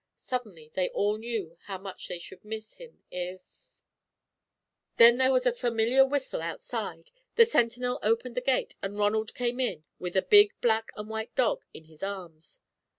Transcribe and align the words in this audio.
Suddenly 0.15 0.71
they 0.73 0.89
all 0.89 1.19
knew 1.19 1.57
how 1.65 1.77
much 1.77 2.07
they 2.07 2.17
should 2.17 2.43
miss 2.43 2.73
him 2.73 3.03
if 3.11 3.67
Then 4.97 5.17
there 5.17 5.31
was 5.31 5.45
a 5.45 5.53
familiar 5.53 6.03
whistle 6.07 6.41
outside, 6.41 7.11
the 7.35 7.45
sentinel 7.45 7.99
opened 8.01 8.33
the 8.33 8.41
gate, 8.41 8.73
and 8.81 8.97
Ronald 8.97 9.35
came 9.35 9.59
in 9.59 9.83
with 9.99 10.17
a 10.17 10.23
big 10.23 10.59
black 10.59 10.87
and 10.95 11.07
white 11.07 11.35
dog 11.35 11.65
in 11.71 11.83
his 11.83 12.01
arms. 12.01 12.61